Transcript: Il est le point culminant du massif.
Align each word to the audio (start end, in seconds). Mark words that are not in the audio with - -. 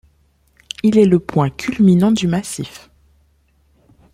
Il 0.81 0.97
est 0.97 1.05
le 1.05 1.19
point 1.19 1.51
culminant 1.51 2.11
du 2.11 2.27
massif. 2.27 2.89